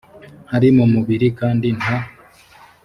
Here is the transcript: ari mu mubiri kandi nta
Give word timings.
ari 0.55 0.69
mu 0.77 0.85
mubiri 0.93 1.27
kandi 1.39 1.67
nta 1.77 1.97